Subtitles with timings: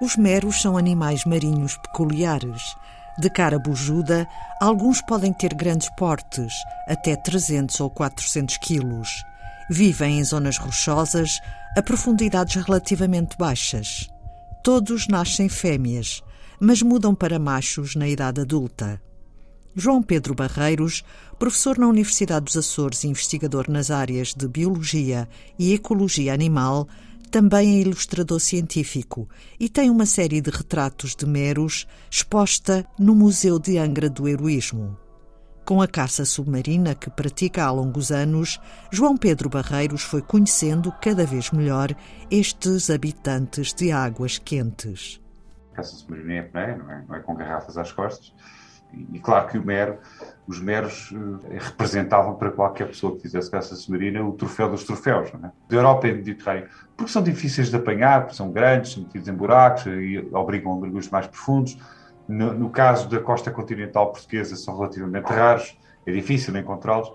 [0.00, 2.74] Os meros são animais marinhos peculiares.
[3.18, 4.26] De cara bujuda,
[4.58, 6.54] alguns podem ter grandes portes,
[6.88, 9.10] até 300 ou 400 quilos.
[9.68, 11.38] Vivem em zonas rochosas,
[11.76, 14.08] a profundidades relativamente baixas.
[14.64, 16.22] Todos nascem fêmeas,
[16.58, 19.00] mas mudam para machos na idade adulta.
[19.76, 21.04] João Pedro Barreiros,
[21.38, 25.28] professor na Universidade dos Açores e investigador nas áreas de Biologia
[25.58, 26.88] e Ecologia Animal,
[27.30, 33.58] também é ilustrador científico e tem uma série de retratos de meros exposta no Museu
[33.58, 34.98] de Angra do Heroísmo.
[35.64, 38.58] Com a caça submarina que pratica há longos anos,
[38.90, 41.94] João Pedro Barreiros foi conhecendo cada vez melhor
[42.28, 45.20] estes habitantes de águas quentes.
[45.72, 48.34] A caça submarina é, não é, não é com garrafas às costas,
[48.92, 49.98] e claro que o mero,
[50.46, 55.32] os meros eh, representavam para qualquer pessoa que fizesse caça submarina o troféu dos troféus,
[55.32, 55.52] não é?
[55.68, 59.28] da Europa e do Mediterrâneo, porque são difíceis de apanhar, porque são grandes, são metidos
[59.28, 61.78] em buracos e obrigam a mergulhos mais profundos.
[62.28, 67.08] No, no, caso da costa continental portuguesa, são relativamente raros, é difícil encontrá-los.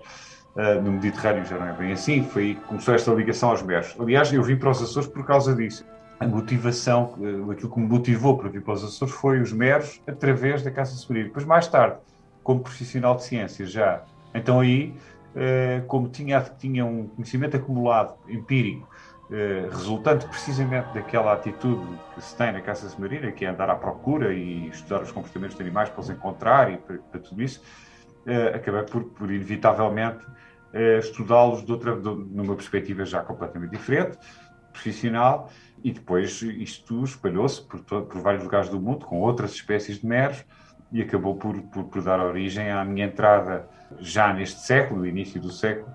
[0.54, 3.94] Uh, no Mediterrâneo já não é bem assim, foi começou esta ligação aos meros.
[4.00, 5.84] Aliás, eu vim para os Açores por causa disso
[6.18, 10.00] a motivação, eh, aquilo que me motivou para vir para os Açores foi os meros
[10.06, 11.28] através da caça submarina.
[11.28, 11.98] Depois, mais tarde,
[12.42, 14.02] como profissional de ciências já,
[14.34, 14.94] então aí,
[15.34, 18.88] eh, como tinha, tinha um conhecimento acumulado, empírico,
[19.30, 23.74] eh, resultante precisamente daquela atitude que se tem na caça submarina, que é andar à
[23.74, 27.62] procura e estudar os comportamentos de animais para os encontrar e para, para tudo isso,
[28.54, 30.24] acabei por, por inevitavelmente
[30.98, 34.18] estudá-los de outra, de, numa perspectiva já completamente diferente,
[34.72, 35.48] profissional,
[35.86, 40.44] e depois isto espalhou-se por, por, vários lugares do mundo, com outras espécies de meros,
[40.90, 43.68] e acabou por, por, por, dar origem à minha entrada,
[44.00, 45.88] já neste século, no início do século,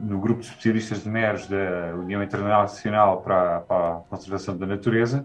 [0.00, 5.24] no grupo de especialistas de meros da União Internacional para, para a Conservação da Natureza,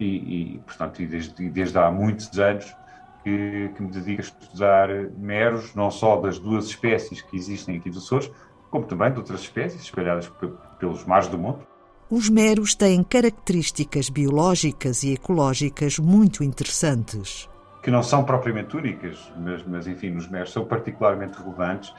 [0.00, 2.74] e, e portanto, e desde, desde, há muitos anos
[3.22, 4.88] que, que, me dedico a estudar
[5.18, 8.32] meros, não só das duas espécies que existem aqui dos Açores,
[8.70, 10.32] como também de outras espécies espalhadas
[10.78, 11.75] pelos mares do mundo.
[12.08, 17.48] Os meros têm características biológicas e ecológicas muito interessantes.
[17.82, 21.92] Que não são propriamente únicas, mas, mas enfim, os meros são particularmente relevantes.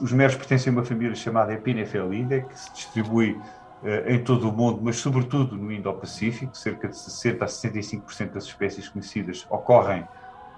[0.00, 4.52] Os meros pertencem a uma família chamada Epinephelida, que se distribui uh, em todo o
[4.52, 6.56] mundo, mas sobretudo no Indo-Pacífico.
[6.56, 10.06] Cerca de 60 a 65% das espécies conhecidas ocorrem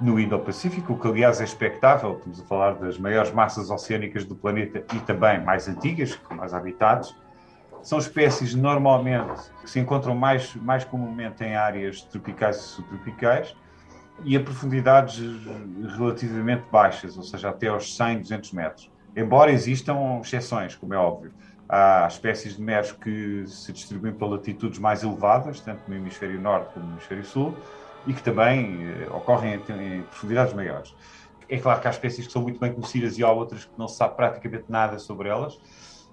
[0.03, 2.19] no Indo-Pacífico, o que aliás é expectável.
[2.19, 6.53] Estamos a falar das maiores massas oceânicas do planeta e também mais antigas, com mais
[6.53, 7.17] habitados
[7.83, 13.57] são espécies normalmente que se encontram mais, mais comumente em áreas tropicais e subtropicais
[14.25, 15.19] e a profundidades
[15.97, 18.91] relativamente baixas, ou seja, até aos 100, 200 metros.
[19.17, 21.33] Embora existam exceções, como é óbvio.
[21.69, 26.75] Há espécies de meros que se distribuem para latitudes mais elevadas, tanto no hemisfério norte
[26.75, 27.57] como no hemisfério sul,
[28.07, 30.95] e que também eh, ocorrem em, profundidades maiores.
[31.49, 33.89] É claro que há espécies que são muito bem conhecidas e há outras que não
[33.89, 35.61] se sabe praticamente nada sobre elas,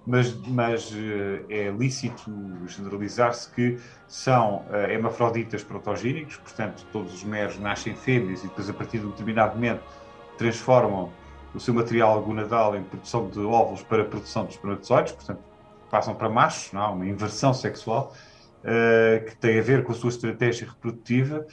[0.08, 2.32] mas, mas eh, é lícito
[2.66, 8.72] generalizar-se que são uh, hemafroditas protogínicos, portanto, todos os meros nascem fêmeas e depois, a
[8.72, 9.82] partir de um determinado momento,
[10.38, 11.12] transformam
[11.54, 15.40] o seu material gonadal em produção de óvulos para produção de espermatozoides, portanto,
[15.90, 16.94] passam para machos, não?
[16.94, 18.14] uma inversão sexual,
[18.60, 21.46] uh, que tem a ver com a sua estratégia reprodutiva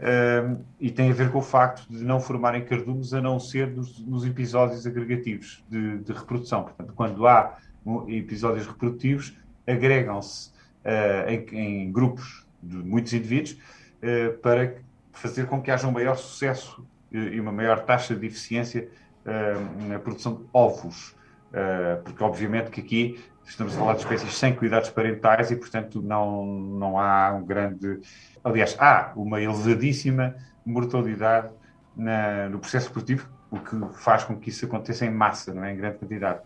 [0.00, 3.68] uh, e tem a ver com o facto de não formarem cardumes a não ser
[3.68, 6.62] nos, nos episódios agregativos de, de reprodução.
[6.62, 7.58] Portanto, quando há
[8.08, 10.50] episódios reprodutivos agregam-se
[10.84, 14.74] uh, em, em, grupos de muitos indivíduos uh, para
[15.12, 18.88] fazer com que haja um maior sucesso e uma maior taxa de eficiência
[19.24, 21.16] uh, na produção de ovos.
[22.04, 26.44] porque, obviamente, que aqui estamos a falar de espécies sem cuidados parentais e, portanto, não,
[26.44, 28.00] não há um grande.
[28.44, 31.50] Aliás, há uma elevadíssima mortalidade
[31.96, 35.72] na, no processo reprodutivo, o que faz com que isso aconteça em massa, não é?
[35.72, 36.40] em grande quantidade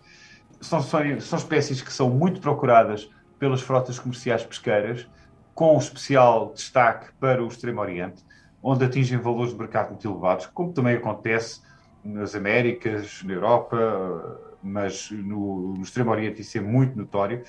[0.62, 5.06] são, são, espécies que são muito procuradas pelas frotas comerciais pesqueiras,
[5.54, 8.24] com especial destaque para o Extremo Oriente,
[8.62, 11.60] onde atingem valores de mercado muito elevados, como também acontece
[12.04, 17.42] nas Américas, na Europa, mas no, no Extremo Oriente isso é muito notório.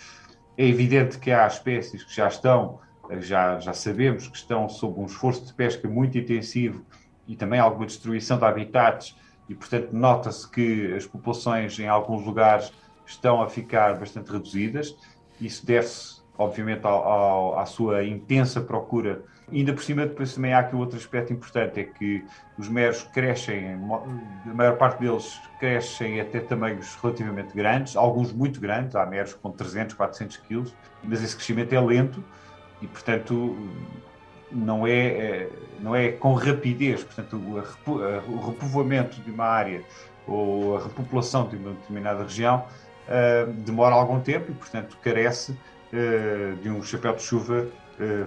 [0.57, 2.80] É evidente que há espécies que já estão,
[3.19, 6.83] já, já sabemos que estão sob um esforço de pesca muito intensivo
[7.27, 9.16] e também alguma destruição de habitats,
[9.48, 12.71] e portanto nota-se que as populações em alguns lugares
[13.06, 14.96] estão a ficar bastante reduzidas.
[15.40, 19.24] Isso deve-se, obviamente, ao, ao, à sua intensa procura.
[19.52, 22.24] Ainda por cima, depois também há aqui outro aspecto importante, é que
[22.58, 28.96] os meros crescem, a maior parte deles crescem até tamanhos relativamente grandes, alguns muito grandes,
[28.96, 30.74] há meros com 300, 400 quilos,
[31.04, 32.24] mas esse crescimento é lento
[32.82, 33.58] e, portanto,
[34.50, 39.84] não é, não é com rapidez, portanto, o repovoamento de uma área
[40.28, 42.66] ou a repopulação de uma determinada região
[43.66, 45.58] demora algum tempo e, portanto, carece
[46.62, 47.68] de um chapéu de chuva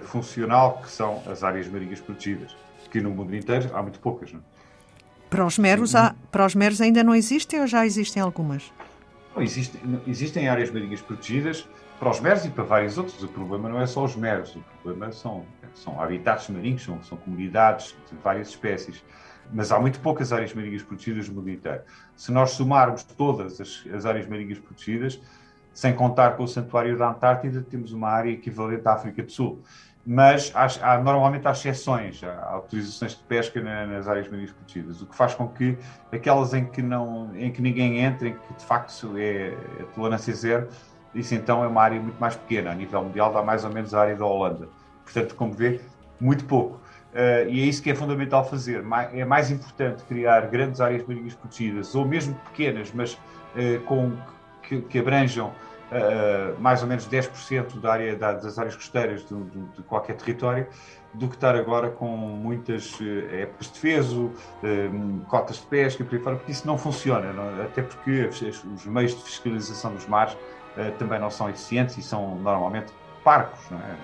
[0.03, 2.55] funcional, que são as áreas marinhas protegidas,
[2.89, 4.31] que no mundo inteiro há muito poucas.
[4.31, 4.43] Não é?
[5.29, 8.71] Para os meros, há, para os meros ainda não existem ou já existem algumas?
[9.35, 11.67] Não, existem, existem áreas marinhas protegidas
[11.99, 13.21] para os meros e para vários outros.
[13.21, 17.17] O problema não é só os meros, o problema são, são habitats marinhos, são, são
[17.17, 19.03] comunidades de várias espécies.
[19.53, 21.81] Mas há muito poucas áreas marinhas protegidas no mundo inteiro.
[22.15, 25.19] Se nós somarmos todas as, as áreas marinhas protegidas,
[25.73, 29.61] sem contar com o Santuário da Antártida, temos uma área equivalente à África do Sul
[30.09, 35.01] mas há, há, normalmente há exceções, há autorizações de pesca na, nas áreas marinhas protegidas,
[35.01, 35.77] o que faz com que
[36.09, 40.33] aquelas em que, não, em que ninguém entra, em que de facto é, é tolerância
[40.33, 40.69] zero,
[41.13, 42.71] isso então é uma área muito mais pequena.
[42.71, 44.69] A nível mundial dá mais ou menos a área da Holanda.
[45.03, 45.81] Portanto, como vê,
[46.21, 46.79] muito pouco.
[47.17, 48.83] Uh, e é isso que é fundamental fazer.
[49.11, 54.13] É mais importante criar grandes áreas marinhas protegidas, ou mesmo pequenas, mas uh, com,
[54.61, 59.33] que, que abranjam uh, mais ou menos 10% da área, da, das áreas costeiras de,
[59.35, 60.67] de, de, qualquer território,
[61.11, 62.99] do que estar agora com muitas
[63.31, 64.31] épocas de defeso,
[65.27, 67.63] cotas de pesca e por aí fora, porque isso não funciona, não?
[67.63, 68.29] até porque
[68.75, 70.37] os meios de fiscalização dos mares
[70.99, 72.93] também não são eficientes e são normalmente
[73.23, 73.59] parcos.
[73.71, 73.95] É?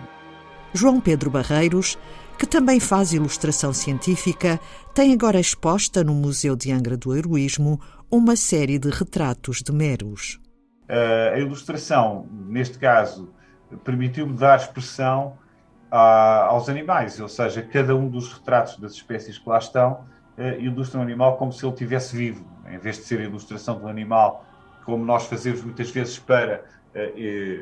[0.73, 1.99] João Pedro Barreiros,
[2.37, 4.59] que também faz ilustração científica,
[4.93, 7.79] tem agora exposta no Museu de Angra do Heroísmo
[8.11, 10.39] uma série de retratos de meros.
[11.33, 13.33] A ilustração, neste caso,
[13.83, 15.37] permitiu-me dar expressão
[15.89, 20.05] aos animais, ou seja, cada um dos retratos das espécies que lá estão
[20.59, 23.87] ilustra um animal como se ele estivesse vivo, em vez de ser a ilustração do
[23.87, 24.45] animal
[24.83, 26.63] como nós fazemos muitas vezes para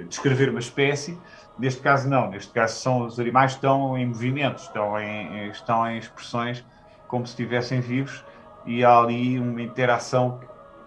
[0.07, 1.17] descrever uma espécie.
[1.57, 2.29] Neste caso, não.
[2.29, 6.63] Neste caso, são os animais estão em movimento, estão em, estão em expressões
[7.07, 8.23] como se estivessem vivos
[8.65, 10.39] e há ali uma interação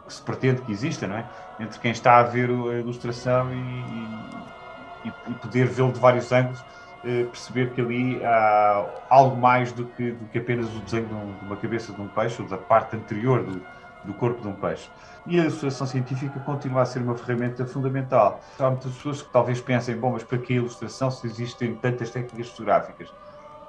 [0.06, 1.25] que se pretende que exista, não é?
[1.61, 6.64] Entre quem está a ver a ilustração e, e, e poder vê-lo de vários ângulos,
[7.05, 11.38] eh, perceber que ali há algo mais do que, do que apenas o desenho de,
[11.38, 13.61] de, uma cabeça de um peixe ou da parte anterior do,
[14.04, 14.88] do corpo de um peixe.
[15.26, 18.40] E a ilustração científica continua a ser uma ferramenta fundamental.
[18.58, 22.10] Há muitas pessoas que talvez pensem, bom, mas para que a ilustração se existem tantas
[22.10, 23.12] técnicas fotográficas?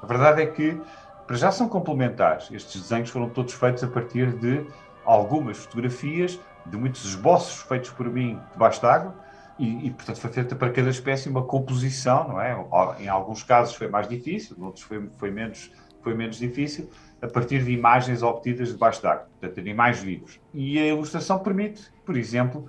[0.01, 0.79] A verdade é que,
[1.25, 2.51] para já, são complementares.
[2.51, 4.65] Estes desenhos foram todos feitos a partir de
[5.05, 9.13] algumas fotografias de muitos esboços feitos por mim debaixo d'água
[9.57, 12.57] e, e, portanto, foi feita para cada espécie uma composição, não é?
[12.99, 15.71] Em alguns casos foi mais difícil, em outros foi, foi, menos,
[16.01, 16.89] foi menos difícil,
[17.25, 20.39] a partir de imagens obtidas debaixo d'água, portanto, animais vivos.
[20.53, 22.67] E a ilustração permite, por exemplo,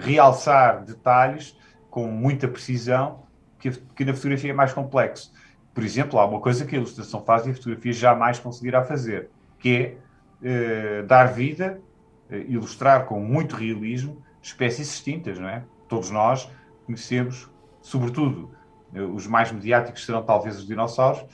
[0.00, 1.56] realçar detalhes
[1.90, 3.22] com muita precisão
[3.58, 5.32] que, que na fotografia é mais complexo.
[5.72, 9.30] Por exemplo, há uma coisa que a ilustração faz e a fotografia jamais conseguirá fazer,
[9.58, 9.96] que é
[10.42, 11.80] eh, dar vida,
[12.30, 15.64] eh, ilustrar com muito realismo espécies extintas, não é?
[15.88, 16.50] Todos nós
[16.84, 17.50] conhecemos,
[17.80, 18.50] sobretudo
[18.94, 21.24] eh, os mais mediáticos serão talvez os dinossauros,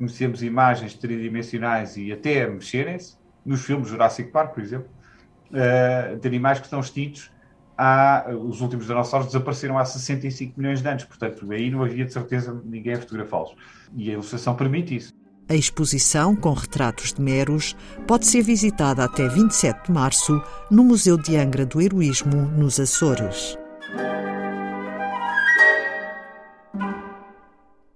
[0.00, 4.88] conhecemos imagens tridimensionais e até mexerem-se, nos filmes Jurassic Park, por exemplo,
[6.20, 7.30] de animais que estão extintos
[7.76, 12.12] há, os últimos dinossauros desapareceram há 65 milhões de anos, portanto, aí não havia de
[12.12, 13.54] certeza ninguém a fotografá-los.
[13.94, 15.12] E a ilustração permite isso.
[15.48, 21.18] A exposição, com retratos de meros, pode ser visitada até 27 de março no Museu
[21.18, 23.59] de Angra do Heroísmo, nos Açores.